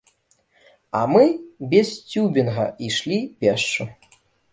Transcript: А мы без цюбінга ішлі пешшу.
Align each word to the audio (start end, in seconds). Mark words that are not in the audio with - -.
А 0.99 1.01
мы 1.11 1.25
без 1.73 1.91
цюбінга 2.13 2.65
ішлі 2.89 3.19
пешшу. 3.45 3.87